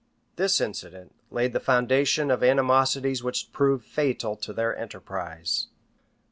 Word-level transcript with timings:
This 0.35 0.59
incident 0.59 1.13
laid 1.29 1.53
the 1.53 1.59
foundation 1.59 2.31
of 2.31 2.43
animosities 2.43 3.23
which 3.23 3.51
proved 3.51 3.85
fatal 3.85 4.35
to 4.37 4.51
their 4.51 4.75
enterprise. 4.75 5.67